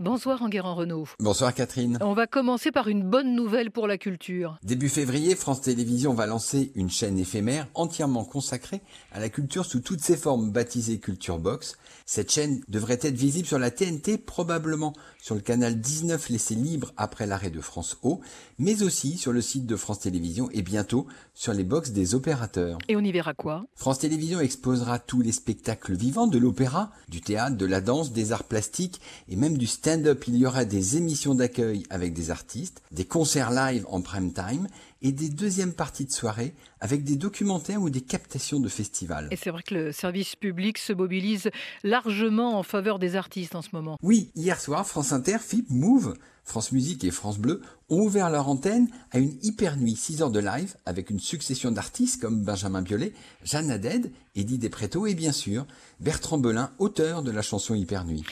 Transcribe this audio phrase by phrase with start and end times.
[0.00, 1.08] Bonsoir Enguerrand Renault.
[1.18, 1.98] Bonsoir Catherine.
[2.00, 4.56] On va commencer par une bonne nouvelle pour la culture.
[4.62, 8.80] Début février, France Télévisions va lancer une chaîne éphémère entièrement consacrée
[9.10, 11.76] à la culture sous toutes ses formes baptisée Culture Box.
[12.06, 16.92] Cette chaîne devrait être visible sur la TNT, probablement sur le canal 19 laissé libre
[16.96, 18.20] après l'arrêt de France O,
[18.60, 22.78] mais aussi sur le site de France Télévisions et bientôt sur les box des opérateurs.
[22.86, 23.64] Et on y verra quoi?
[23.74, 28.30] France Télévisions exposera tous les spectacles vivants de l'opéra, du théâtre, de la danse, des
[28.30, 29.87] arts plastiques et même du stand
[30.26, 34.66] il y aura des émissions d'accueil avec des artistes, des concerts live en prime time
[35.00, 39.28] et des deuxièmes parties de soirée avec des documentaires ou des captations de festivals.
[39.30, 41.50] Et c'est vrai que le service public se mobilise
[41.84, 43.98] largement en faveur des artistes en ce moment.
[44.02, 48.48] Oui, hier soir, France Inter, FIP, Move, France Musique et France Bleu ont ouvert leur
[48.48, 52.82] antenne à une hyper nuit 6 heures de live avec une succession d'artistes comme Benjamin
[52.82, 53.12] Biolay,
[53.44, 55.66] Jeanne Haddad, Eddie Despretto et bien sûr
[56.00, 58.24] Bertrand Belin, auteur de la chanson Hyper Nuit.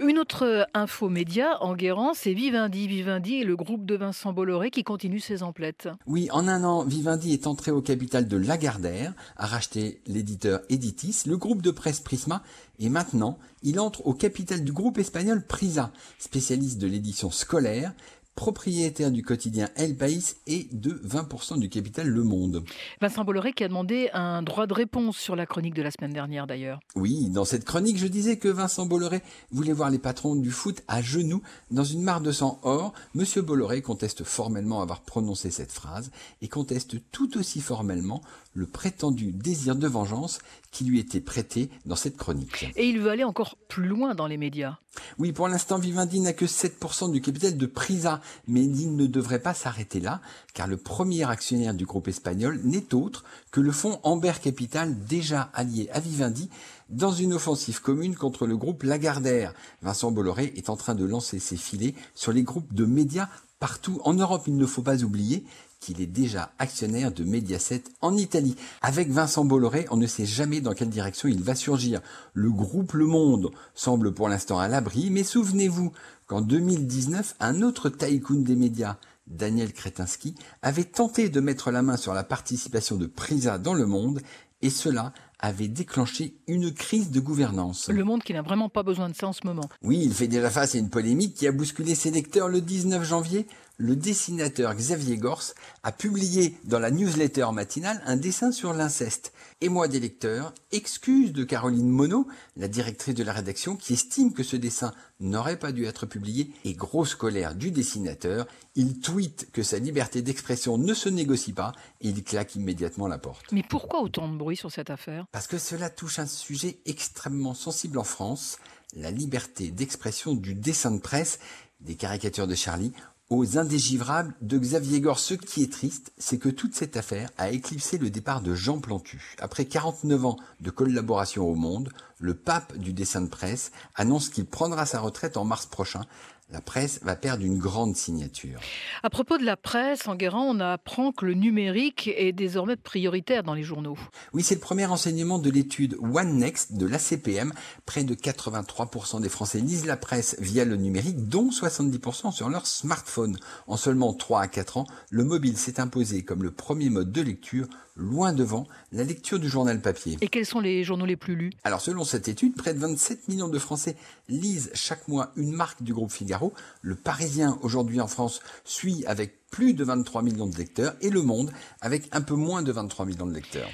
[0.00, 2.88] Une autre info média en Guérant, c'est Vivendi.
[2.88, 5.88] Vivendi et le groupe de Vincent Bolloré qui continue ses emplettes.
[6.08, 11.22] Oui, en un an, Vivendi est entré au capital de Lagardère, a racheté l'éditeur Editis,
[11.26, 12.42] le groupe de presse Prisma,
[12.80, 17.92] et maintenant, il entre au capital du groupe espagnol Prisa, spécialiste de l'édition scolaire,
[18.34, 22.64] propriétaire du quotidien El País et de 20% du capital Le Monde.
[23.00, 26.12] Vincent Bolloré qui a demandé un droit de réponse sur la chronique de la semaine
[26.12, 26.80] dernière d'ailleurs.
[26.96, 30.82] Oui, dans cette chronique, je disais que Vincent Bolloré voulait voir les patrons du foot
[30.88, 32.58] à genoux dans une mare de sang.
[32.62, 36.10] Or, Monsieur Bolloré conteste formellement avoir prononcé cette phrase
[36.42, 38.22] et conteste tout aussi formellement
[38.54, 40.38] le prétendu désir de vengeance
[40.70, 42.66] qui lui était prêté dans cette chronique.
[42.76, 44.78] Et il veut aller encore plus loin dans les médias.
[45.18, 49.38] Oui, pour l'instant, Vivendi n'a que 7% du capital de Prisa, mais il ne devrait
[49.38, 50.20] pas s'arrêter là,
[50.52, 55.50] car le premier actionnaire du groupe espagnol n'est autre que le fonds Amber Capital, déjà
[55.54, 56.50] allié à Vivendi,
[56.90, 59.54] dans une offensive commune contre le groupe Lagardère.
[59.82, 64.00] Vincent Bolloré est en train de lancer ses filets sur les groupes de médias partout
[64.04, 64.44] en Europe.
[64.46, 65.44] Il ne faut pas oublier
[65.84, 68.56] qu'il est déjà actionnaire de Mediaset en Italie.
[68.80, 72.00] Avec Vincent Bolloré, on ne sait jamais dans quelle direction il va surgir.
[72.32, 75.92] Le groupe Le Monde semble pour l'instant à l'abri, mais souvenez-vous
[76.26, 81.98] qu'en 2019, un autre tycoon des médias, Daniel Kretinsky, avait tenté de mettre la main
[81.98, 84.22] sur la participation de Prisa dans Le Monde,
[84.62, 85.12] et cela
[85.44, 87.88] avait déclenché une crise de gouvernance.
[87.88, 89.68] Le monde qui n'a vraiment pas besoin de ça en ce moment.
[89.82, 93.04] Oui, il fait déjà face à une polémique qui a bousculé ses lecteurs le 19
[93.04, 95.52] janvier le dessinateur Xavier Gors
[95.82, 99.32] a publié dans la newsletter matinale un dessin sur l'inceste.
[99.60, 102.26] Et moi des lecteurs, excuse de Caroline Monod,
[102.56, 106.52] la directrice de la rédaction, qui estime que ce dessin n'aurait pas dû être publié,
[106.64, 111.72] et grosse colère du dessinateur, il tweet que sa liberté d'expression ne se négocie pas,
[112.00, 113.46] et il claque immédiatement la porte.
[113.52, 115.26] Mais pourquoi autant de bruit sur cette affaire?
[115.32, 118.58] Parce que cela touche un sujet extrêmement sensible en France,
[118.94, 121.38] la liberté d'expression du dessin de presse,
[121.80, 122.92] des caricatures de Charlie
[123.34, 125.18] aux indégivrables de Xavier Gore.
[125.18, 128.78] Ce qui est triste, c'est que toute cette affaire a éclipsé le départ de Jean
[128.78, 129.36] Plantu.
[129.40, 134.46] Après 49 ans de collaboration au Monde, le pape du dessin de presse annonce qu'il
[134.46, 136.02] prendra sa retraite en mars prochain
[136.50, 138.60] la presse va perdre une grande signature.
[139.02, 143.54] À propos de la presse, en on apprend que le numérique est désormais prioritaire dans
[143.54, 143.98] les journaux.
[144.32, 147.52] Oui, c'est le premier enseignement de l'étude One Next de l'ACPM.
[147.86, 152.66] Près de 83% des Français lisent la presse via le numérique, dont 70% sur leur
[152.66, 153.38] smartphone.
[153.66, 157.20] En seulement 3 à 4 ans, le mobile s'est imposé comme le premier mode de
[157.20, 157.66] lecture,
[157.96, 160.18] loin devant la lecture du journal papier.
[160.20, 161.52] Et quels sont les journaux les plus lus?
[161.62, 163.96] Alors selon cette étude, près de 27 millions de Français
[164.28, 166.33] lisent chaque mois une marque du groupe Figaro
[166.82, 171.22] le Parisien aujourd'hui en France suit avec plus de 23 millions de lecteurs et Le
[171.22, 173.68] Monde avec un peu moins de 23 millions de lecteurs.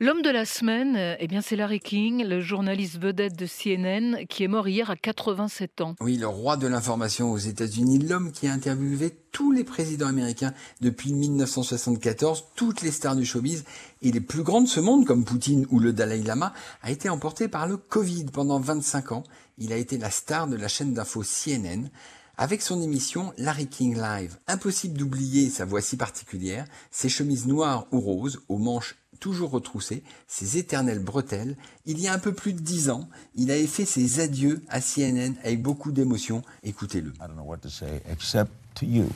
[0.00, 4.42] L'homme de la semaine, eh bien, c'est Larry King, le journaliste vedette de CNN, qui
[4.42, 5.94] est mort hier à 87 ans.
[6.00, 10.52] Oui, le roi de l'information aux États-Unis, l'homme qui a interviewé tous les présidents américains
[10.80, 13.64] depuis 1974, toutes les stars du showbiz
[14.02, 16.52] et les plus grands de ce monde, comme Poutine ou le Dalai Lama,
[16.82, 19.22] a été emporté par le Covid pendant 25 ans.
[19.58, 21.88] Il a été la star de la chaîne d'info CNN
[22.36, 24.38] avec son émission Larry King Live.
[24.48, 30.02] Impossible d'oublier sa voix si particulière, ses chemises noires ou roses, aux manches toujours retroussées,
[30.26, 31.56] ses éternelles bretelles.
[31.86, 34.82] Il y a un peu plus de dix ans, il avait fait ses adieux à
[34.82, 36.42] CNN avec beaucoup d'émotion.
[36.62, 37.08] Écoutez-le.
[37.14, 39.08] I don't know what to say except to you,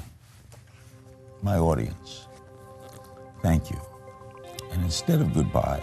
[1.42, 2.26] my audience.
[3.42, 3.76] Thank you.
[4.72, 5.82] And instead of goodbye,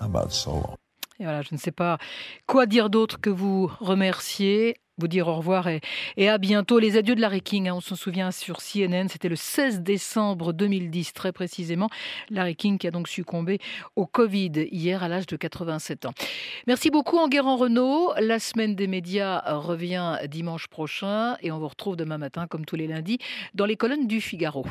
[0.00, 0.76] how about so long?
[1.18, 1.98] Et voilà, je ne sais pas
[2.46, 5.80] quoi dire d'autre que vous remercier vous dire au revoir et,
[6.28, 6.78] à bientôt.
[6.78, 10.52] Les adieux de Larry King, hein, on s'en souvient sur CNN, c'était le 16 décembre
[10.52, 11.88] 2010 très précisément.
[12.30, 13.58] Larry King qui a donc succombé
[13.96, 16.12] au Covid hier à l'âge de 87 ans.
[16.66, 18.12] Merci beaucoup Enguerrand Renault.
[18.20, 22.76] La semaine des médias revient dimanche prochain et on vous retrouve demain matin comme tous
[22.76, 23.18] les lundis
[23.54, 24.64] dans les colonnes du Figaro.